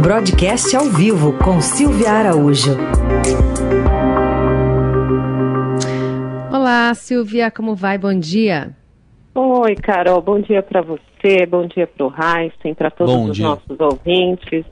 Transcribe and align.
Broadcast 0.00 0.74
ao 0.74 0.86
vivo 0.86 1.36
com 1.38 1.60
Silvia 1.60 2.10
Araújo. 2.12 2.74
Olá, 6.50 6.94
Silvia, 6.94 7.50
como 7.50 7.74
vai? 7.74 7.98
Bom 7.98 8.18
dia. 8.18 8.74
Oi, 9.34 9.74
Carol, 9.76 10.22
bom 10.22 10.40
dia 10.40 10.62
para 10.62 10.80
você, 10.80 11.44
bom 11.46 11.66
dia 11.66 11.86
para 11.86 12.06
o 12.06 12.10
Heisen, 12.10 12.74
para 12.74 12.90
todos 12.90 13.14
bom 13.14 13.24
os 13.26 13.36
dia. 13.36 13.46
nossos 13.46 13.78
ouvintes. 13.78 14.64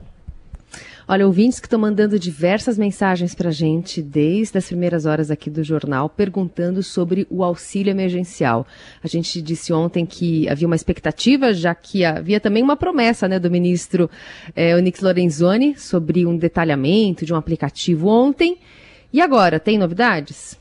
Olha, 1.11 1.25
ouvintes 1.25 1.59
que 1.59 1.65
estão 1.65 1.79
mandando 1.79 2.19
diversas 2.19 2.77
mensagens 2.77 3.33
para 3.33 3.49
a 3.49 3.51
gente 3.51 3.99
desde 3.99 4.59
as 4.59 4.67
primeiras 4.67 5.07
horas 5.07 5.31
aqui 5.31 5.49
do 5.49 5.63
jornal, 5.63 6.07
perguntando 6.07 6.83
sobre 6.83 7.25
o 7.31 7.43
auxílio 7.43 7.89
emergencial. 7.89 8.67
A 9.03 9.07
gente 9.07 9.41
disse 9.41 9.73
ontem 9.73 10.05
que 10.05 10.47
havia 10.47 10.67
uma 10.67 10.75
expectativa, 10.75 11.51
já 11.51 11.73
que 11.73 12.05
havia 12.05 12.39
também 12.39 12.61
uma 12.61 12.77
promessa 12.77 13.27
né, 13.27 13.39
do 13.39 13.49
ministro 13.49 14.07
é, 14.55 14.75
Onyx 14.75 15.01
Lorenzoni 15.01 15.75
sobre 15.79 16.27
um 16.27 16.37
detalhamento 16.37 17.25
de 17.25 17.33
um 17.33 17.37
aplicativo 17.37 18.07
ontem. 18.07 18.59
E 19.11 19.19
agora, 19.19 19.59
tem 19.59 19.79
novidades? 19.79 20.58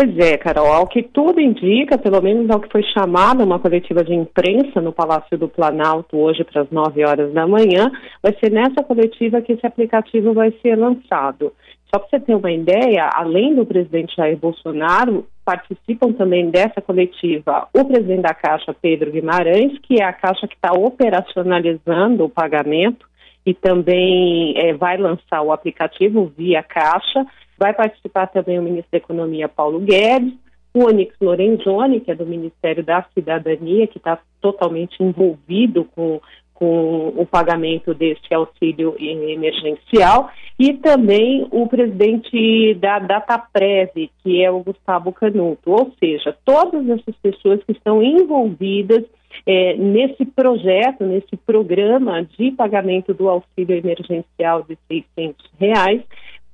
Pois 0.00 0.16
é, 0.16 0.36
Carol, 0.36 0.72
ao 0.72 0.86
que 0.86 1.02
tudo 1.02 1.40
indica, 1.40 1.98
pelo 1.98 2.22
menos 2.22 2.48
ao 2.50 2.60
que 2.60 2.70
foi 2.70 2.84
chamada 2.84 3.42
uma 3.42 3.58
coletiva 3.58 4.04
de 4.04 4.14
imprensa 4.14 4.80
no 4.80 4.92
Palácio 4.92 5.36
do 5.36 5.48
Planalto 5.48 6.16
hoje 6.16 6.44
para 6.44 6.62
as 6.62 6.70
9 6.70 7.04
horas 7.04 7.32
da 7.32 7.48
manhã, 7.48 7.90
vai 8.22 8.32
ser 8.38 8.52
nessa 8.52 8.84
coletiva 8.84 9.42
que 9.42 9.54
esse 9.54 9.66
aplicativo 9.66 10.32
vai 10.32 10.52
ser 10.62 10.76
lançado. 10.76 11.52
Só 11.92 11.98
para 11.98 12.10
você 12.10 12.20
ter 12.20 12.36
uma 12.36 12.52
ideia, 12.52 13.10
além 13.12 13.56
do 13.56 13.66
presidente 13.66 14.14
Jair 14.14 14.38
Bolsonaro, 14.38 15.26
participam 15.44 16.12
também 16.12 16.48
dessa 16.48 16.80
coletiva 16.80 17.66
o 17.74 17.84
presidente 17.84 18.22
da 18.22 18.34
Caixa, 18.34 18.72
Pedro 18.80 19.10
Guimarães, 19.10 19.80
que 19.80 20.00
é 20.00 20.04
a 20.04 20.12
Caixa 20.12 20.46
que 20.46 20.54
está 20.54 20.70
operacionalizando 20.78 22.24
o 22.24 22.30
pagamento 22.30 23.04
e 23.44 23.52
também 23.52 24.54
é, 24.58 24.74
vai 24.74 24.96
lançar 24.96 25.42
o 25.42 25.50
aplicativo 25.50 26.32
via 26.38 26.62
Caixa. 26.62 27.26
Vai 27.58 27.74
participar 27.74 28.28
também 28.28 28.58
o 28.58 28.62
ministro 28.62 28.90
da 28.92 28.98
Economia, 28.98 29.48
Paulo 29.48 29.80
Guedes, 29.80 30.34
o 30.72 30.84
Onyx 30.86 31.14
Lorenzoni, 31.20 32.00
que 32.00 32.10
é 32.10 32.14
do 32.14 32.26
Ministério 32.26 32.84
da 32.84 33.04
Cidadania, 33.14 33.86
que 33.86 33.98
está 33.98 34.18
totalmente 34.40 35.02
envolvido 35.02 35.84
com, 35.94 36.20
com 36.54 37.08
o 37.16 37.26
pagamento 37.26 37.92
deste 37.94 38.32
auxílio 38.32 38.94
emergencial, 38.98 40.30
e 40.58 40.74
também 40.74 41.46
o 41.50 41.66
presidente 41.66 42.74
da 42.74 42.98
Dataprev, 42.98 44.10
que 44.22 44.42
é 44.42 44.50
o 44.50 44.62
Gustavo 44.62 45.12
Canuto. 45.12 45.70
Ou 45.70 45.92
seja, 45.98 46.36
todas 46.44 46.88
essas 46.88 47.14
pessoas 47.16 47.62
que 47.64 47.72
estão 47.72 48.02
envolvidas 48.02 49.04
é, 49.46 49.76
nesse 49.76 50.24
projeto, 50.24 51.04
nesse 51.04 51.36
programa 51.46 52.22
de 52.22 52.50
pagamento 52.52 53.14
do 53.14 53.28
auxílio 53.28 53.76
emergencial 53.76 54.62
de 54.62 54.76
600 54.88 55.50
reais, 55.58 56.02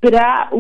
para 0.05 0.51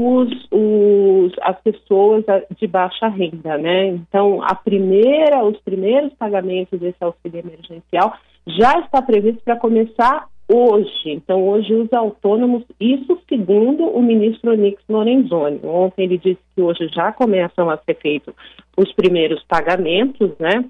as 1.42 1.60
pessoas 1.60 2.24
de 2.58 2.66
baixa 2.66 3.08
renda, 3.08 3.58
né? 3.58 3.88
Então, 3.88 4.42
a 4.42 4.54
primeira, 4.54 5.44
os 5.44 5.58
primeiros 5.60 6.14
pagamentos 6.14 6.80
desse 6.80 6.96
auxílio 7.02 7.40
emergencial 7.40 8.14
já 8.46 8.78
está 8.80 9.02
previsto 9.02 9.42
para 9.44 9.56
começar 9.56 10.28
hoje. 10.48 11.10
Então, 11.10 11.46
hoje 11.46 11.74
os 11.74 11.92
autônomos, 11.92 12.64
isso 12.80 13.20
segundo 13.28 13.84
o 13.84 14.02
ministro 14.02 14.52
Onix 14.52 14.82
Lorenzoni. 14.88 15.60
Ontem 15.62 16.04
ele 16.04 16.16
disse 16.16 16.40
que 16.54 16.62
hoje 16.62 16.88
já 16.94 17.12
começam 17.12 17.68
a 17.68 17.76
ser 17.76 17.96
feitos 17.96 18.34
os 18.78 18.90
primeiros 18.94 19.42
pagamentos, 19.44 20.30
né? 20.38 20.64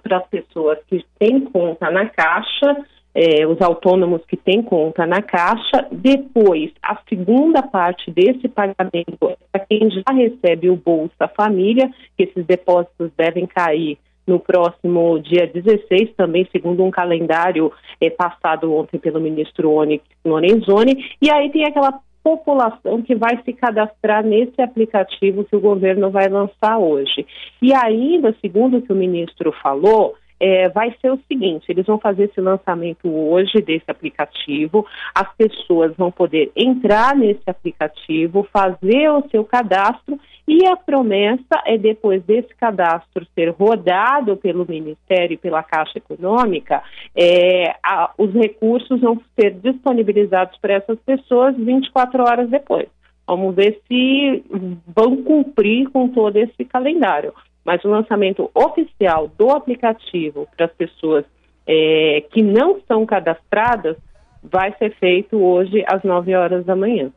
Para 0.00 0.18
as 0.18 0.28
pessoas 0.28 0.78
que 0.86 1.04
têm 1.18 1.40
conta 1.40 1.90
na 1.90 2.06
Caixa 2.06 2.76
é, 3.16 3.46
os 3.46 3.58
autônomos 3.62 4.20
que 4.26 4.36
têm 4.36 4.62
conta 4.62 5.06
na 5.06 5.22
Caixa. 5.22 5.88
Depois, 5.90 6.70
a 6.82 6.98
segunda 7.08 7.62
parte 7.62 8.10
desse 8.10 8.46
pagamento 8.46 9.30
é 9.30 9.36
para 9.50 9.64
quem 9.64 9.90
já 9.90 10.12
recebe 10.12 10.68
o 10.68 10.76
Bolsa 10.76 11.26
Família, 11.34 11.90
que 12.14 12.24
esses 12.24 12.44
depósitos 12.44 13.10
devem 13.16 13.46
cair 13.46 13.96
no 14.26 14.38
próximo 14.38 15.18
dia 15.20 15.46
16, 15.46 16.12
também 16.14 16.46
segundo 16.52 16.84
um 16.84 16.90
calendário 16.90 17.72
é, 17.98 18.10
passado 18.10 18.74
ontem 18.74 18.98
pelo 18.98 19.20
ministro 19.20 19.70
Onyx 19.70 20.04
Lorenzoni. 20.22 21.16
E 21.22 21.30
aí 21.30 21.50
tem 21.50 21.64
aquela 21.64 21.98
população 22.22 23.00
que 23.00 23.14
vai 23.14 23.40
se 23.44 23.52
cadastrar 23.52 24.22
nesse 24.22 24.60
aplicativo 24.60 25.44
que 25.44 25.56
o 25.56 25.60
governo 25.60 26.10
vai 26.10 26.28
lançar 26.28 26.76
hoje. 26.76 27.24
E 27.62 27.72
ainda, 27.72 28.34
segundo 28.42 28.78
o 28.78 28.82
que 28.82 28.92
o 28.92 28.96
ministro 28.96 29.52
falou, 29.62 30.16
é, 30.38 30.68
vai 30.68 30.94
ser 31.00 31.10
o 31.10 31.20
seguinte: 31.28 31.66
eles 31.68 31.86
vão 31.86 31.98
fazer 31.98 32.24
esse 32.24 32.40
lançamento 32.40 33.08
hoje 33.08 33.60
desse 33.60 33.88
aplicativo, 33.88 34.86
as 35.14 35.28
pessoas 35.36 35.94
vão 35.96 36.10
poder 36.10 36.50
entrar 36.54 37.16
nesse 37.16 37.42
aplicativo, 37.46 38.46
fazer 38.52 39.10
o 39.10 39.28
seu 39.30 39.44
cadastro 39.44 40.18
e 40.48 40.64
a 40.66 40.76
promessa 40.76 41.62
é 41.64 41.76
depois 41.76 42.22
desse 42.22 42.54
cadastro 42.54 43.26
ser 43.34 43.50
rodado 43.50 44.36
pelo 44.36 44.66
Ministério 44.66 45.34
e 45.34 45.38
pela 45.38 45.62
Caixa 45.62 45.98
Econômica, 45.98 46.82
é, 47.16 47.74
a, 47.82 48.12
os 48.16 48.32
recursos 48.32 49.00
vão 49.00 49.20
ser 49.38 49.54
disponibilizados 49.54 50.56
para 50.58 50.74
essas 50.74 50.98
pessoas 51.00 51.56
24 51.56 52.22
horas 52.22 52.48
depois. 52.48 52.86
Vamos 53.26 53.56
ver 53.56 53.80
se 53.88 54.44
vão 54.86 55.16
cumprir 55.16 55.90
com 55.90 56.08
todo 56.08 56.36
esse 56.36 56.64
calendário 56.64 57.34
mas 57.66 57.84
o 57.84 57.88
lançamento 57.88 58.48
oficial 58.54 59.28
do 59.36 59.50
aplicativo 59.50 60.46
para 60.56 60.66
as 60.66 60.72
pessoas 60.72 61.24
é, 61.66 62.22
que 62.30 62.40
não 62.40 62.80
são 62.86 63.04
cadastradas 63.04 63.96
vai 64.40 64.72
ser 64.78 64.94
feito 65.00 65.36
hoje 65.36 65.84
às 65.88 66.04
9 66.04 66.32
horas 66.36 66.64
da 66.64 66.76
manhã. 66.76 67.10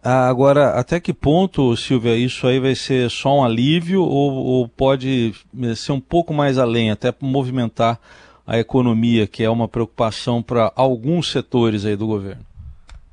Ah, 0.00 0.28
agora, 0.28 0.68
até 0.78 1.00
que 1.00 1.12
ponto, 1.12 1.76
Silvia, 1.76 2.14
isso 2.14 2.46
aí 2.46 2.60
vai 2.60 2.76
ser 2.76 3.10
só 3.10 3.40
um 3.40 3.44
alívio 3.44 4.04
ou, 4.04 4.32
ou 4.32 4.68
pode 4.68 5.34
eh, 5.60 5.74
ser 5.74 5.90
um 5.90 6.00
pouco 6.00 6.32
mais 6.32 6.58
além, 6.58 6.92
até 6.92 7.12
movimentar 7.20 7.98
a 8.46 8.56
economia, 8.56 9.26
que 9.26 9.42
é 9.42 9.50
uma 9.50 9.66
preocupação 9.66 10.40
para 10.40 10.72
alguns 10.76 11.32
setores 11.32 11.84
aí 11.84 11.96
do 11.96 12.06
governo? 12.06 12.44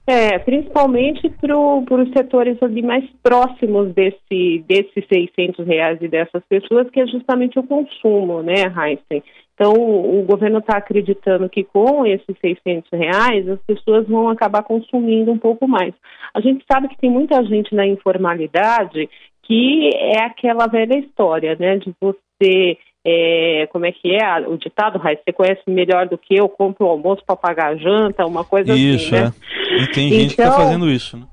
É, 0.06 0.38
principalmente 0.40 1.30
para 1.30 1.58
os 1.58 2.10
setores 2.12 2.62
ali 2.62 2.82
mais 2.82 3.10
próximos 3.22 3.94
desse, 3.94 4.64
desses 4.68 5.06
600 5.08 5.66
reais 5.66 5.98
e 6.02 6.10
dessas 6.10 6.44
pessoas, 6.50 6.90
que 6.90 7.00
é 7.00 7.08
justamente 7.08 7.58
o 7.58 7.64
consumo, 7.64 8.42
né, 8.44 8.66
Heisen? 8.66 9.24
Então, 9.54 9.72
o 9.74 10.24
governo 10.24 10.60
está 10.60 10.78
acreditando 10.78 11.48
que 11.48 11.64
com 11.64 12.06
esses 12.06 12.36
600 12.42 12.92
reais 12.92 13.48
as 13.48 13.60
pessoas 13.62 14.06
vão 14.06 14.28
acabar 14.28 14.64
consumindo 14.64 15.32
um 15.32 15.38
pouco 15.38 15.68
mais. 15.68 15.94
A 16.34 16.42
gente 16.42 16.66
sabe 16.70 16.90
que 16.90 16.98
tem 16.98 17.10
muita 17.10 17.42
gente 17.46 17.74
na 17.74 17.88
informalidade 17.88 19.10
que 19.44 19.90
é 19.94 20.24
aquela 20.24 20.68
velha 20.68 20.98
história, 21.00 21.56
né, 21.58 21.78
de 21.78 21.94
você 22.02 22.78
é, 23.06 23.68
como 23.72 23.86
é 23.86 23.92
que 23.92 24.16
é 24.16 24.48
o 24.48 24.58
ditado, 24.58 24.98
Raiz? 24.98 25.20
Você 25.24 25.34
conhece 25.34 25.62
melhor 25.68 26.08
do 26.08 26.18
que 26.18 26.36
eu, 26.36 26.48
compro 26.48 26.86
o 26.86 26.90
almoço 26.90 27.24
para 27.26 27.36
pagar 27.36 27.74
a 27.74 27.76
janta, 27.76 28.26
uma 28.26 28.44
coisa 28.44 28.74
isso, 28.74 29.14
assim, 29.14 29.26
né? 29.26 29.34
É. 29.72 29.84
E 29.84 29.88
tem 29.88 30.10
gente 30.10 30.34
então, 30.34 30.46
que 30.46 30.52
está 30.52 30.52
fazendo 30.52 30.90
isso, 30.90 31.18
né? 31.18 31.28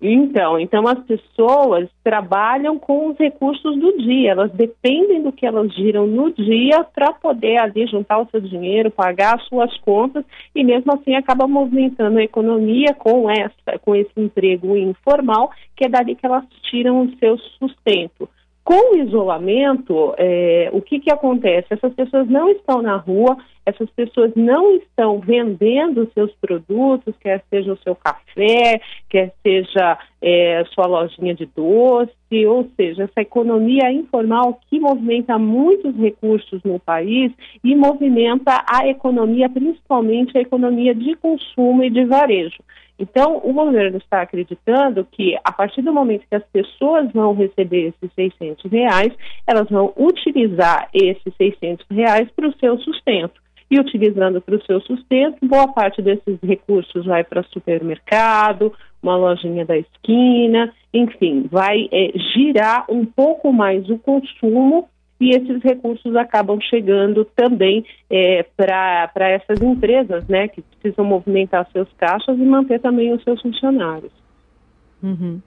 Então, 0.00 0.60
então 0.60 0.86
as 0.86 0.98
pessoas 1.04 1.88
trabalham 2.04 2.78
com 2.78 3.08
os 3.08 3.18
recursos 3.18 3.78
do 3.78 3.96
dia, 3.96 4.32
elas 4.32 4.52
dependem 4.52 5.22
do 5.22 5.32
que 5.32 5.46
elas 5.46 5.72
giram 5.74 6.06
no 6.06 6.30
dia 6.30 6.84
para 6.84 7.12
poder 7.12 7.56
ali 7.58 7.86
juntar 7.86 8.18
o 8.18 8.28
seu 8.30 8.40
dinheiro, 8.40 8.90
pagar 8.90 9.36
as 9.36 9.46
suas 9.46 9.74
contas 9.78 10.22
e 10.54 10.62
mesmo 10.62 10.92
assim 10.92 11.14
acaba 11.14 11.48
movimentando 11.48 12.18
a 12.18 12.22
economia 12.22 12.92
com 12.92 13.30
essa, 13.30 13.78
com 13.80 13.96
esse 13.96 14.12
emprego 14.18 14.76
informal, 14.76 15.50
que 15.74 15.86
é 15.86 15.88
dali 15.88 16.14
que 16.14 16.26
elas 16.26 16.44
tiram 16.70 17.00
o 17.00 17.16
seu 17.16 17.38
sustento. 17.58 18.28
Com 18.66 18.94
o 18.94 18.98
isolamento, 18.98 20.12
é, 20.18 20.70
o 20.72 20.82
que, 20.82 20.98
que 20.98 21.08
acontece? 21.08 21.68
Essas 21.70 21.94
pessoas 21.94 22.28
não 22.28 22.50
estão 22.50 22.82
na 22.82 22.96
rua, 22.96 23.36
essas 23.64 23.88
pessoas 23.90 24.32
não 24.34 24.74
estão 24.74 25.20
vendendo 25.20 26.10
seus 26.12 26.32
produtos, 26.40 27.14
quer 27.20 27.44
seja 27.48 27.72
o 27.72 27.78
seu 27.78 27.94
café, 27.94 28.80
quer 29.08 29.32
seja 29.40 29.96
é, 30.20 30.64
sua 30.74 30.84
lojinha 30.88 31.32
de 31.32 31.46
doce, 31.46 32.44
ou 32.44 32.68
seja, 32.76 33.04
essa 33.04 33.20
economia 33.20 33.92
informal 33.92 34.58
que 34.68 34.80
movimenta 34.80 35.38
muitos 35.38 35.94
recursos 35.94 36.60
no 36.64 36.80
país 36.80 37.30
e 37.62 37.72
movimenta 37.76 38.64
a 38.68 38.88
economia, 38.88 39.48
principalmente 39.48 40.36
a 40.36 40.40
economia 40.40 40.92
de 40.92 41.14
consumo 41.14 41.84
e 41.84 41.90
de 41.90 42.04
varejo. 42.04 42.58
Então, 42.98 43.40
o 43.44 43.52
governo 43.52 43.98
está 43.98 44.22
acreditando 44.22 45.06
que, 45.10 45.36
a 45.44 45.52
partir 45.52 45.82
do 45.82 45.92
momento 45.92 46.26
que 46.28 46.34
as 46.34 46.44
pessoas 46.44 47.10
vão 47.12 47.34
receber 47.34 47.88
esses 47.88 48.14
600 48.14 48.70
reais, 48.70 49.12
elas 49.46 49.68
vão 49.68 49.92
utilizar 49.96 50.88
esses 50.94 51.34
600 51.36 51.86
reais 51.90 52.28
para 52.34 52.48
o 52.48 52.58
seu 52.58 52.78
sustento. 52.78 53.40
E 53.70 53.80
utilizando 53.80 54.40
para 54.40 54.54
o 54.54 54.64
seu 54.64 54.80
sustento, 54.80 55.44
boa 55.44 55.66
parte 55.66 56.00
desses 56.00 56.38
recursos 56.40 57.04
vai 57.04 57.24
para 57.24 57.42
supermercado, 57.44 58.72
uma 59.02 59.16
lojinha 59.16 59.64
da 59.64 59.76
esquina, 59.76 60.72
enfim, 60.94 61.46
vai 61.50 61.88
é, 61.92 62.12
girar 62.32 62.86
um 62.88 63.04
pouco 63.04 63.52
mais 63.52 63.88
o 63.90 63.98
consumo 63.98 64.88
e 65.20 65.30
esses 65.34 65.62
recursos 65.62 66.14
acabam 66.14 66.60
chegando 66.60 67.24
também 67.24 67.84
é, 68.10 68.44
para 68.56 69.30
essas 69.30 69.60
empresas, 69.60 70.26
né, 70.28 70.48
que 70.48 70.62
precisam 70.62 71.04
movimentar 71.04 71.66
seus 71.72 71.88
caixas 71.96 72.38
e 72.38 72.42
manter 72.42 72.80
também 72.80 73.12
os 73.12 73.22
seus 73.24 73.40
funcionários. 73.40 74.12
Uhum. 75.02 75.40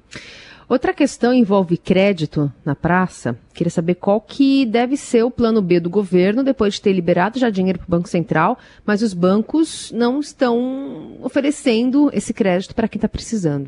Outra 0.67 0.93
questão 0.93 1.33
envolve 1.33 1.77
crédito 1.77 2.51
na 2.63 2.75
praça. 2.75 3.35
Queria 3.55 3.71
saber 3.71 3.95
qual 3.95 4.21
que 4.21 4.67
deve 4.67 4.95
ser 4.95 5.23
o 5.23 5.31
plano 5.31 5.63
B 5.63 5.79
do 5.79 5.89
governo 5.89 6.43
depois 6.43 6.75
de 6.75 6.81
ter 6.81 6.93
liberado 6.93 7.39
já 7.39 7.49
dinheiro 7.49 7.79
para 7.79 7.87
o 7.87 7.89
Banco 7.89 8.07
Central, 8.07 8.57
mas 8.85 9.01
os 9.01 9.11
bancos 9.15 9.91
não 9.91 10.19
estão 10.19 11.17
oferecendo 11.23 12.11
esse 12.13 12.35
crédito 12.35 12.75
para 12.75 12.87
quem 12.87 12.97
está 12.97 13.09
precisando. 13.09 13.67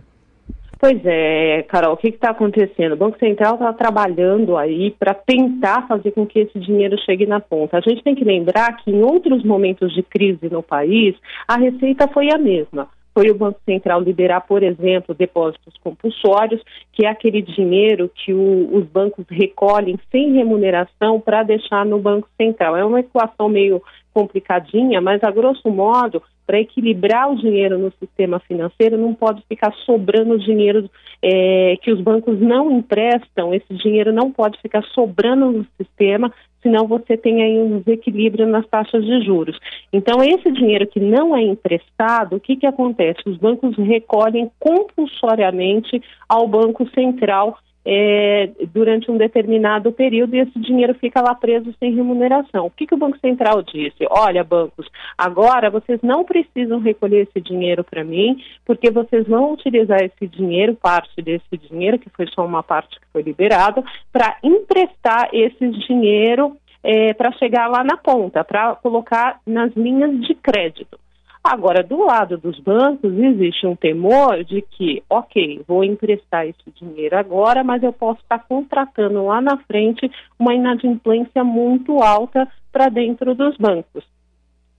Pois 0.82 1.00
é, 1.06 1.62
Carol, 1.70 1.94
o 1.94 1.98
que 1.98 2.08
está 2.08 2.32
acontecendo? 2.32 2.94
O 2.94 2.98
Banco 2.98 3.20
Central 3.20 3.54
está 3.54 3.72
trabalhando 3.72 4.58
aí 4.58 4.90
para 4.98 5.14
tentar 5.14 5.88
fazer 5.88 6.10
com 6.10 6.26
que 6.26 6.40
esse 6.40 6.60
dinheiro 6.60 6.98
chegue 7.06 7.28
na 7.28 7.40
ponta. 7.40 7.78
A 7.78 7.82
gente 7.82 8.04
tem 8.04 8.16
que 8.16 8.24
lembrar 8.24 8.78
que 8.78 8.90
em 8.90 9.04
outros 9.04 9.44
momentos 9.44 9.94
de 9.94 10.02
crise 10.02 10.50
no 10.50 10.64
país, 10.64 11.16
a 11.48 11.56
receita 11.56 12.08
foi 12.08 12.34
a 12.34 12.38
mesma 12.40 12.90
foi 13.14 13.30
o 13.30 13.36
Banco 13.36 13.60
Central 13.66 14.02
liberar, 14.02 14.42
por 14.42 14.64
exemplo, 14.64 15.14
depósitos 15.14 15.74
compulsórios, 15.84 16.62
que 16.94 17.06
é 17.06 17.10
aquele 17.10 17.42
dinheiro 17.42 18.10
que 18.14 18.34
o, 18.34 18.74
os 18.74 18.86
bancos 18.86 19.26
recolhem 19.30 20.00
sem 20.10 20.34
remuneração 20.34 21.20
para 21.20 21.44
deixar 21.44 21.86
no 21.86 22.00
Banco 22.00 22.28
Central. 22.38 22.78
É 22.78 22.86
uma 22.86 23.02
equação 23.02 23.50
meio 23.50 23.82
complicadinha, 24.14 25.02
mas 25.02 25.24
a 25.24 25.32
grosso 25.32 25.70
modo, 25.70 26.24
para 26.46 26.60
equilibrar 26.60 27.32
o 27.32 27.36
dinheiro 27.36 27.78
no 27.78 27.92
sistema 28.00 28.40
financeiro, 28.40 28.98
não 28.98 29.14
pode 29.14 29.44
ficar 29.48 29.74
sobrando 29.86 30.40
dinheiro 30.40 30.90
é, 31.22 31.78
que 31.82 31.92
os 31.92 32.02
bancos 32.02 32.40
não 32.40 32.72
emprestam, 32.72 33.54
esse 33.54 33.74
dinheiro 33.76 34.12
não 34.12 34.32
pode 34.32 34.60
ficar 34.62 34.84
sobrando 34.94 35.52
no 35.52 35.66
sistema 35.78 36.32
senão 36.62 36.88
você 36.88 37.18
tem 37.18 37.42
aí 37.42 37.60
um 37.60 37.80
desequilíbrio 37.80 38.48
nas 38.48 38.68
taxas 38.68 39.04
de 39.04 39.26
juros. 39.26 39.58
Então, 39.92 40.24
esse 40.24 40.52
dinheiro 40.52 40.88
que 40.88 41.00
não 41.00 41.36
é 41.36 41.42
emprestado, 41.42 42.36
o 42.36 42.40
que, 42.40 42.56
que 42.56 42.68
acontece? 42.68 43.20
Os 43.26 43.38
bancos 43.38 43.76
recolhem 43.78 44.50
compulsoriamente 44.60 46.02
ao 46.30 46.48
Banco 46.48 46.88
Central 46.92 47.58
é, 47.86 48.50
durante 48.74 49.10
um 49.10 49.18
determinado 49.18 49.92
período 49.92 50.36
e 50.36 50.40
esse 50.40 50.60
dinheiro 50.60 50.94
fica 50.96 51.22
lá 51.22 51.34
preso 51.34 51.74
sem 51.80 51.94
remuneração. 51.94 52.68
O 52.68 52.72
que, 52.72 52.86
que 52.86 52.94
o 52.94 52.98
Banco 52.98 53.18
Central 53.20 53.62
disse? 53.64 54.06
Olha, 54.10 54.44
bancos, 54.44 54.88
agora 55.18 55.70
vocês 55.70 56.00
não 56.02 56.24
precisam 56.24 56.80
recolher 56.80 57.28
esse 57.28 57.42
dinheiro 57.42 57.84
para 57.84 58.04
mim, 58.04 58.42
porque 58.66 58.92
vocês 58.92 59.28
vão 59.28 59.54
utilizar 59.54 60.02
esse 60.04 60.28
dinheiro, 60.28 60.76
parte 60.76 61.22
desse 61.22 61.58
dinheiro, 61.58 61.98
que 61.98 62.10
foi 62.10 62.28
só 62.28 62.46
uma 62.46 62.62
parte 62.62 63.00
que 63.00 63.08
foi 63.12 63.22
liberada, 63.24 63.84
para 64.12 64.38
emprestar 64.44 65.30
esse 65.34 65.68
dinheiro 65.88 66.56
é, 66.84 67.14
para 67.14 67.32
chegar 67.34 67.68
lá 67.68 67.84
na 67.84 67.98
ponta, 67.98 68.44
para 68.44 68.76
colocar 68.76 69.40
nas 69.46 69.72
linhas 69.76 70.20
de 70.22 70.34
crédito. 70.36 71.01
Agora, 71.44 71.84
do 71.84 72.06
lado 72.06 72.38
dos 72.38 72.60
bancos, 72.60 73.12
existe 73.12 73.66
um 73.66 73.76
temor 73.76 74.44
de 74.44 74.62
que, 74.62 75.04
ok, 75.10 75.62
vou 75.68 75.84
emprestar 75.84 76.46
esse 76.46 76.72
dinheiro 76.76 77.18
agora, 77.18 77.64
mas 77.64 77.82
eu 77.82 77.92
posso 77.92 78.22
estar 78.22 78.40
contratando 78.48 79.26
lá 79.26 79.42
na 79.42 79.58
frente 79.58 80.10
uma 80.38 80.54
inadimplência 80.54 81.44
muito 81.44 82.00
alta 82.00 82.48
para 82.72 82.90
dentro 82.90 83.34
dos 83.34 83.58
bancos 83.58 84.04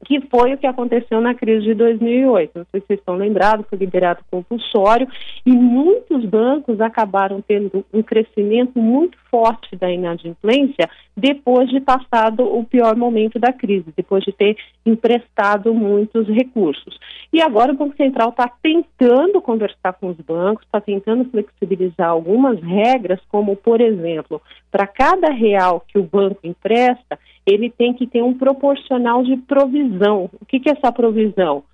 que 0.04 0.20
foi 0.28 0.54
o 0.54 0.58
que 0.58 0.66
aconteceu 0.66 1.20
na 1.20 1.34
crise 1.34 1.64
de 1.64 1.74
2008. 1.74 2.52
Não 2.54 2.66
sei 2.70 2.80
se 2.80 2.86
vocês 2.86 2.98
estão 2.98 3.16
lembrados, 3.16 3.66
foi 3.68 3.78
liberado 3.78 4.20
compulsório 4.30 5.06
e 5.46 5.52
muitos 5.52 6.24
bancos 6.24 6.80
acabaram 6.80 7.40
tendo 7.40 7.84
um 7.92 8.02
crescimento 8.02 8.78
muito 8.78 9.16
forte 9.30 9.76
da 9.76 9.90
inadimplência 9.90 10.88
depois 11.16 11.68
de 11.70 11.80
passado 11.80 12.42
o 12.42 12.64
pior 12.64 12.96
momento 12.96 13.38
da 13.38 13.52
crise, 13.52 13.92
depois 13.96 14.24
de 14.24 14.32
ter 14.32 14.56
emprestado 14.84 15.72
muitos 15.74 16.26
recursos. 16.28 16.98
E 17.32 17.40
agora 17.40 17.72
o 17.72 17.76
Banco 17.76 17.96
Central 17.96 18.30
está 18.30 18.50
tentando 18.62 19.40
conversar 19.40 19.92
com 19.94 20.08
os 20.08 20.16
bancos, 20.16 20.64
está 20.64 20.80
tentando 20.80 21.24
flexibilizar 21.30 22.08
algumas 22.08 22.60
regras, 22.60 23.20
como, 23.28 23.56
por 23.56 23.80
exemplo, 23.80 24.40
para 24.70 24.86
cada 24.86 25.30
real 25.30 25.84
que 25.86 25.98
o 25.98 26.02
banco 26.02 26.40
empresta, 26.42 27.18
ele 27.46 27.70
tem 27.70 27.92
que 27.92 28.06
ter 28.06 28.22
um 28.22 28.34
proporcional 28.34 29.22
de 29.22 29.36
provisão. 29.36 30.30
O 30.40 30.46
que, 30.46 30.60
que 30.60 30.68
é 30.68 30.72
essa 30.72 30.92
provisão? 30.92 31.64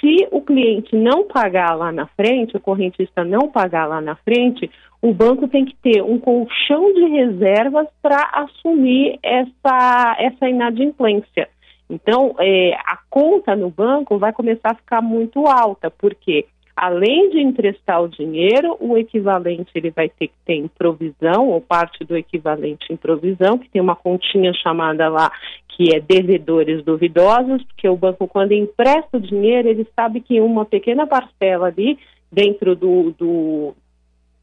Se 0.00 0.26
o 0.30 0.40
cliente 0.40 0.96
não 0.96 1.24
pagar 1.26 1.74
lá 1.74 1.92
na 1.92 2.06
frente, 2.06 2.56
o 2.56 2.60
correntista 2.60 3.22
não 3.22 3.48
pagar 3.50 3.86
lá 3.86 4.00
na 4.00 4.16
frente, 4.16 4.70
o 5.02 5.12
banco 5.12 5.46
tem 5.46 5.64
que 5.64 5.76
ter 5.76 6.02
um 6.02 6.18
colchão 6.18 6.92
de 6.94 7.04
reservas 7.04 7.86
para 8.00 8.30
assumir 8.32 9.18
essa, 9.22 10.16
essa 10.18 10.48
inadimplência. 10.48 11.48
Então, 11.88 12.34
é, 12.38 12.72
a 12.86 12.98
conta 13.10 13.54
no 13.56 13.68
banco 13.68 14.18
vai 14.18 14.32
começar 14.32 14.70
a 14.70 14.76
ficar 14.76 15.02
muito 15.02 15.46
alta, 15.46 15.90
porque 15.90 16.46
além 16.76 17.30
de 17.30 17.40
emprestar 17.40 18.02
o 18.02 18.08
dinheiro, 18.08 18.76
o 18.80 18.96
equivalente 18.96 19.70
ele 19.74 19.90
vai 19.90 20.08
ter 20.08 20.28
que 20.28 20.34
ter 20.44 20.54
em 20.54 20.68
provisão, 20.68 21.48
ou 21.48 21.60
parte 21.60 22.04
do 22.04 22.16
equivalente 22.16 22.92
em 22.92 22.96
provisão, 22.96 23.58
que 23.58 23.68
tem 23.68 23.80
uma 23.80 23.96
continha 23.96 24.52
chamada 24.54 25.08
lá 25.08 25.30
que 25.68 25.94
é 25.94 26.00
devedores 26.00 26.84
duvidosos, 26.84 27.62
porque 27.64 27.88
o 27.88 27.96
banco, 27.96 28.28
quando 28.28 28.52
empresta 28.52 29.16
o 29.16 29.20
dinheiro, 29.20 29.68
ele 29.68 29.86
sabe 29.96 30.20
que 30.20 30.40
uma 30.40 30.64
pequena 30.64 31.06
parcela 31.06 31.68
ali, 31.68 31.98
dentro 32.30 32.76
do, 32.76 33.14
do 33.18 33.74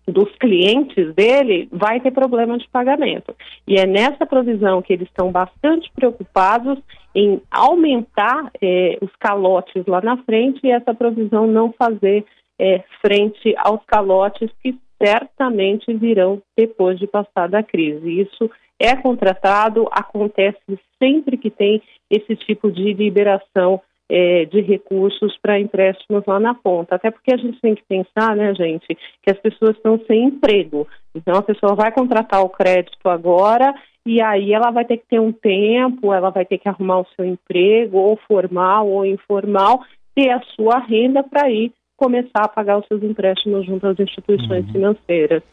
dos 0.07 0.33
clientes 0.37 1.13
dele 1.13 1.67
vai 1.71 1.99
ter 1.99 2.11
problema 2.11 2.57
de 2.57 2.67
pagamento. 2.69 3.35
E 3.67 3.75
é 3.75 3.85
nessa 3.85 4.25
provisão 4.25 4.81
que 4.81 4.93
eles 4.93 5.07
estão 5.07 5.31
bastante 5.31 5.91
preocupados 5.93 6.79
em 7.13 7.41
aumentar 7.51 8.49
é, 8.61 8.97
os 9.01 9.13
calotes 9.19 9.85
lá 9.85 9.99
na 10.01 10.17
frente 10.23 10.61
e 10.63 10.71
essa 10.71 10.93
provisão 10.93 11.45
não 11.45 11.73
fazer 11.73 12.25
é, 12.59 12.83
frente 13.01 13.53
aos 13.57 13.83
calotes 13.85 14.49
que 14.63 14.77
certamente 15.03 15.93
virão 15.93 16.41
depois 16.55 16.97
de 16.97 17.05
passar 17.05 17.49
da 17.49 17.61
crise. 17.61 18.21
Isso 18.21 18.49
é 18.79 18.95
contratado, 18.95 19.87
acontece 19.91 20.79
sempre 21.01 21.37
que 21.37 21.49
tem 21.49 21.81
esse 22.09 22.35
tipo 22.35 22.71
de 22.71 22.93
liberação 22.93 23.81
é, 24.09 24.45
de 24.45 24.61
recursos 24.61 25.37
para 25.41 25.59
empréstimos 25.59 26.23
lá 26.25 26.39
na 26.39 26.53
ponta. 26.53 26.95
Até 26.95 27.11
porque 27.11 27.33
a 27.33 27.37
gente 27.37 27.59
tem 27.59 27.75
que 27.75 27.83
pensar, 27.87 28.35
né, 28.35 28.53
gente, 28.55 28.87
que 28.87 29.31
as 29.31 29.39
pessoas 29.39 29.75
estão 29.75 29.99
sem 30.07 30.25
emprego. 30.25 30.87
Então 31.15 31.35
a 31.35 31.43
pessoa 31.43 31.75
vai 31.75 31.91
contratar 31.91 32.41
o 32.41 32.49
crédito 32.49 33.07
agora 33.07 33.73
e 34.05 34.21
aí 34.21 34.53
ela 34.53 34.71
vai 34.71 34.85
ter 34.85 34.97
que 34.97 35.07
ter 35.09 35.19
um 35.19 35.33
tempo, 35.33 36.13
ela 36.13 36.29
vai 36.29 36.45
ter 36.45 36.57
que 36.57 36.69
arrumar 36.69 37.01
o 37.01 37.07
seu 37.15 37.25
emprego, 37.25 37.97
ou 37.97 38.17
formal 38.27 38.87
ou 38.87 39.05
informal, 39.05 39.81
ter 40.15 40.29
a 40.29 40.41
sua 40.55 40.79
renda 40.79 41.21
para 41.23 41.49
ir 41.49 41.73
começar 41.97 42.43
a 42.43 42.47
pagar 42.47 42.77
os 42.77 42.87
seus 42.87 43.03
empréstimos 43.03 43.65
junto 43.65 43.85
às 43.85 43.99
instituições 43.99 44.65
uhum. 44.67 44.71
financeiras. 44.71 45.43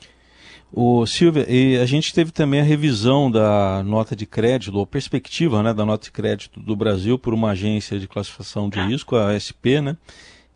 O 0.77 1.07
Silvia, 1.07 1.47
e 1.49 1.79
a 1.79 1.87
gente 1.87 2.13
teve 2.13 2.33
também 2.33 2.59
a 2.59 2.65
revisão 2.65 3.31
da 3.31 3.81
nota 3.85 4.17
de 4.17 4.27
crédito, 4.27 4.77
ou 4.77 4.85
perspectiva 4.85 5.63
né, 5.63 5.73
da 5.73 5.87
nota 5.87 6.07
de 6.07 6.11
crédito 6.11 6.59
do 6.59 6.75
Brasil 6.75 7.17
por 7.17 7.33
uma 7.33 7.51
agência 7.51 7.97
de 7.97 8.09
classificação 8.09 8.69
de 8.69 8.81
risco, 8.81 9.15
a 9.15 9.31
ASP, 9.31 9.81
né? 9.81 9.97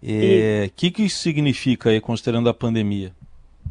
O 0.02 0.06
é, 0.06 0.70
que, 0.74 0.90
que 0.90 1.04
isso 1.04 1.18
significa 1.18 1.90
aí, 1.90 2.00
considerando 2.00 2.48
a 2.48 2.54
pandemia? 2.54 3.12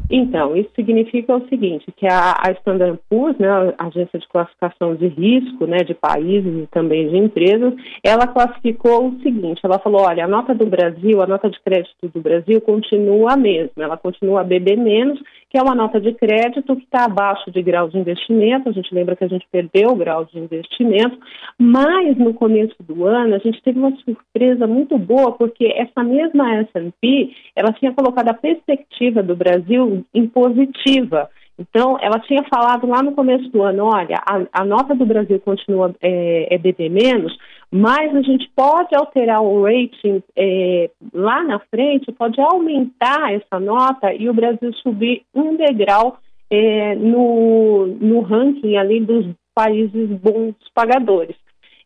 Então, 0.10 0.56
isso 0.56 0.70
significa 0.74 1.36
o 1.36 1.48
seguinte, 1.50 1.86
que 1.96 2.08
a, 2.08 2.38
a 2.42 2.52
Standard 2.52 2.98
Poor's, 3.10 3.38
né, 3.38 3.50
a 3.78 3.88
agência 3.88 4.18
de 4.18 4.28
classificação 4.28 4.96
de 4.96 5.08
risco, 5.08 5.66
né, 5.66 5.80
de 5.80 5.94
países 5.94 6.64
e 6.64 6.68
também 6.68 7.10
de 7.10 7.18
empresas, 7.18 7.74
ela 8.02 8.26
classificou 8.26 9.10
o 9.10 9.20
seguinte, 9.22 9.60
ela 9.64 9.80
falou, 9.80 10.02
olha, 10.02 10.24
a 10.24 10.28
nota 10.28 10.56
do 10.56 10.66
Brasil, 10.66 11.22
a 11.22 11.28
nota 11.28 11.50
de 11.50 11.60
crédito 11.60 12.08
do 12.08 12.22
Brasil 12.22 12.62
continua 12.62 13.34
a 13.34 13.38
mesma, 13.38 13.84
ela 13.84 13.98
continua 13.98 14.42
a 14.42 14.44
BB 14.46 14.78
menos, 14.78 15.20
que 15.50 15.58
é 15.58 15.62
uma 15.62 15.76
nota 15.76 16.00
de 16.00 16.14
crédito 16.14 16.76
que 16.76 16.84
está 16.84 17.06
abaixo 17.06 17.52
de 17.52 17.62
grau 17.62 17.90
de 17.90 17.98
investimento, 17.98 18.70
a 18.70 18.72
gente 18.72 18.94
lembra 18.94 19.16
que 19.16 19.24
a 19.24 19.30
gente 19.30 19.48
perdeu 19.52 19.90
o 19.90 19.96
grau 19.96 20.26
de 20.26 20.40
investimento, 20.40 21.18
mas 21.60 22.18
no 22.18 22.34
começo 22.34 22.76
do 22.82 23.06
ano 23.06 23.36
a 23.36 23.40
gente 23.40 23.62
teve 23.62 23.78
uma 23.78 23.96
surpresa 23.98 24.68
muito 24.68 24.98
boa, 24.98 25.34
porque 25.34 25.66
essa 25.66 26.04
mesma 26.04 26.56
S&P, 26.60 27.32
ela 27.56 27.74
tinha 27.74 27.94
colocado 27.94 28.30
a 28.30 28.34
perspectiva 28.34 29.22
do 29.22 29.36
Brasil 29.36 29.87
impositiva. 30.14 31.30
Então, 31.60 31.98
ela 32.00 32.20
tinha 32.20 32.44
falado 32.44 32.86
lá 32.86 33.02
no 33.02 33.14
começo 33.14 33.50
do 33.50 33.64
ano, 33.64 33.86
olha, 33.86 34.22
a, 34.26 34.62
a 34.62 34.64
nota 34.64 34.94
do 34.94 35.06
Brasil 35.06 35.40
continua 35.40 35.94
é, 36.02 36.54
é 36.54 36.58
BB 36.58 36.88
menos, 36.90 37.36
mas 37.72 38.16
a 38.16 38.22
gente 38.22 38.50
pode 38.56 38.96
alterar 38.96 39.42
o 39.42 39.64
rating 39.64 40.22
é, 40.36 40.90
lá 41.12 41.44
na 41.44 41.60
frente, 41.60 42.12
pode 42.12 42.40
aumentar 42.40 43.34
essa 43.34 43.60
nota 43.60 44.14
e 44.14 44.30
o 44.30 44.34
Brasil 44.34 44.72
subir 44.76 45.24
um 45.34 45.56
degrau 45.56 46.18
é, 46.50 46.96
no, 46.96 47.88
no 47.88 48.22
ranking 48.22 48.78
ali 48.78 49.02
dos 49.02 49.26
países 49.56 50.10
bons 50.20 50.56
pagadores. 50.76 51.36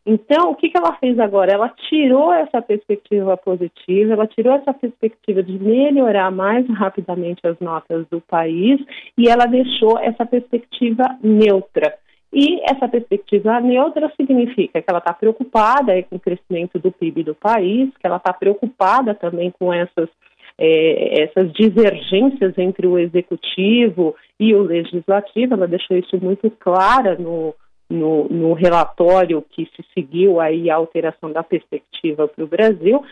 Então, 0.04 0.50
o 0.50 0.56
que, 0.56 0.68
que 0.68 0.76
ela 0.76 0.96
fez 0.96 1.16
agora? 1.18 1.52
Ela 1.52 1.68
tirou 1.88 2.32
essa 2.32 2.60
perspectiva 2.60 3.36
positiva, 3.36 4.14
ela 4.14 4.26
tirou 4.26 4.52
essa 4.54 4.74
perspectiva 4.74 5.42
de 5.42 5.56
melhorar 5.58 6.30
mais 6.32 6.68
rapidamente 6.70 7.46
as 7.46 7.58
notas 7.60 8.04
do 8.08 8.20
país 8.20 8.80
e 9.16 9.28
ela 9.28 9.46
deixou 9.46 9.98
essa 10.00 10.26
perspectiva 10.26 11.04
neutra. 11.22 11.94
E 12.32 12.60
essa 12.64 12.88
perspectiva 12.88 13.60
neutra 13.60 14.10
significa 14.16 14.80
que 14.80 14.88
ela 14.88 14.98
está 14.98 15.12
preocupada 15.12 16.02
com 16.04 16.16
o 16.16 16.20
crescimento 16.20 16.78
do 16.78 16.90
PIB 16.90 17.22
do 17.22 17.34
país, 17.34 17.90
que 18.00 18.06
ela 18.06 18.16
está 18.16 18.32
preocupada 18.32 19.14
também 19.14 19.52
com 19.56 19.72
essas, 19.72 20.08
é, 20.58 21.24
essas 21.24 21.52
divergências 21.52 22.56
entre 22.56 22.86
o 22.86 22.98
executivo 22.98 24.16
e 24.40 24.52
o 24.54 24.62
legislativo. 24.62 25.54
Ela 25.54 25.68
deixou 25.68 25.96
isso 25.96 26.18
muito 26.20 26.50
clara 26.50 27.16
no, 27.16 27.54
no, 27.92 28.28
no 28.28 28.52
relatório 28.54 29.44
que 29.50 29.66
se 29.76 29.84
seguiu 29.94 30.40
aí 30.40 30.70
a 30.70 30.76
alteração 30.76 31.30
da 31.30 31.42
perspectiva 31.42 32.26
para 32.26 32.44
o 32.44 32.48
Brasil 32.48 33.02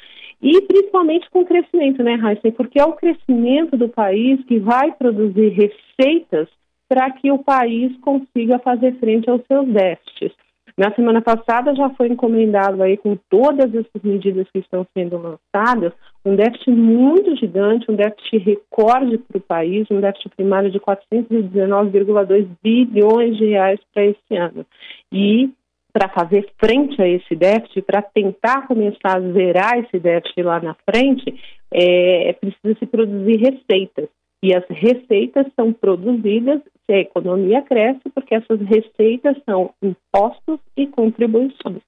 e 0.43 0.61
principalmente 0.63 1.29
com 1.31 1.41
o 1.41 1.47
crescimento, 1.47 2.03
né, 2.03 2.15
Heisen? 2.15 2.53
Porque 2.53 2.81
é 2.81 2.85
o 2.85 2.95
crescimento 2.95 3.77
do 3.77 3.89
país 3.89 4.43
que 4.47 4.59
vai 4.59 4.91
produzir 4.93 5.51
receitas 5.51 6.49
para 6.89 7.11
que 7.11 7.31
o 7.31 7.39
país 7.39 7.97
consiga 8.01 8.59
fazer 8.59 8.99
frente 8.99 9.29
aos 9.29 9.43
seus 9.47 9.69
déficits. 9.69 10.50
Na 10.81 10.91
semana 10.95 11.21
passada 11.21 11.75
já 11.75 11.91
foi 11.91 12.09
encomendado 12.09 12.83
aí 12.83 12.97
com 12.97 13.15
todas 13.29 13.69
essas 13.75 14.03
medidas 14.03 14.49
que 14.51 14.61
estão 14.61 14.87
sendo 14.97 15.19
lançadas, 15.19 15.93
um 16.25 16.35
déficit 16.35 16.71
muito 16.71 17.37
gigante, 17.37 17.91
um 17.91 17.95
déficit 17.95 18.39
recorde 18.39 19.19
para 19.19 19.37
o 19.37 19.43
país, 19.43 19.87
um 19.91 20.01
déficit 20.01 20.35
primário 20.35 20.71
de 20.71 20.81
419,2 20.81 22.49
bilhões 22.63 23.37
de 23.37 23.45
reais 23.45 23.79
para 23.93 24.07
esse 24.07 24.35
ano. 24.35 24.65
E 25.13 25.51
para 25.93 26.09
fazer 26.09 26.49
frente 26.59 27.03
a 27.03 27.07
esse 27.07 27.37
déficit, 27.37 27.83
para 27.83 28.01
tentar 28.01 28.67
começar 28.67 29.19
a 29.19 29.21
zerar 29.21 29.79
esse 29.81 29.99
déficit 29.99 30.43
lá 30.43 30.61
na 30.61 30.75
frente, 30.91 31.39
é, 31.71 32.31
é 32.31 32.33
preciso 32.33 32.79
se 32.79 32.87
produzir 32.87 33.37
receitas. 33.37 34.09
E 34.43 34.55
as 34.55 34.65
receitas 34.71 35.47
são 35.55 35.75
produzidas 35.75 36.63
a 36.93 37.01
economia 37.01 37.63
cresce, 37.63 38.03
porque 38.15 38.35
essas 38.35 38.61
receitas 38.61 39.37
são 39.49 39.71
impostos 39.83 40.59
e 40.77 40.87
contribuições. 40.87 41.83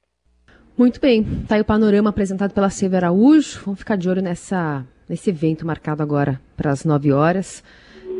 Muito 0.76 1.00
bem, 1.00 1.20
está 1.42 1.56
aí 1.56 1.60
o 1.60 1.64
panorama 1.64 2.10
apresentado 2.10 2.54
pela 2.54 2.70
Silvia 2.70 2.98
Araújo. 2.98 3.60
Vamos 3.64 3.80
ficar 3.80 3.96
de 3.96 4.08
olho 4.08 4.22
nessa, 4.22 4.86
nesse 5.08 5.30
evento 5.30 5.66
marcado 5.66 6.02
agora 6.02 6.40
para 6.56 6.70
as 6.70 6.84
9 6.84 7.12
horas 7.12 7.62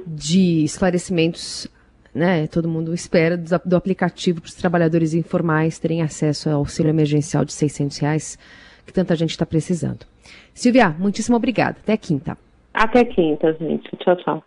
de 0.06 0.64
esclarecimentos. 0.64 1.66
Né, 2.14 2.46
todo 2.46 2.68
mundo 2.68 2.92
espera 2.92 3.38
do, 3.38 3.48
do 3.64 3.74
aplicativo 3.74 4.42
para 4.42 4.48
os 4.48 4.54
trabalhadores 4.54 5.14
informais 5.14 5.78
terem 5.78 6.02
acesso 6.02 6.50
ao 6.50 6.56
auxílio 6.56 6.90
emergencial 6.90 7.42
de 7.42 7.54
600 7.54 7.96
reais 7.96 8.38
que 8.84 8.92
tanta 8.92 9.16
gente 9.16 9.30
está 9.30 9.46
precisando. 9.46 10.04
Silvia, 10.52 10.90
muitíssimo 10.90 11.38
obrigada. 11.38 11.78
Até 11.82 11.96
quinta. 11.96 12.36
Até 12.74 13.04
quinta, 13.04 13.54
gente. 13.54 13.96
Tchau, 13.96 14.16
tchau. 14.16 14.44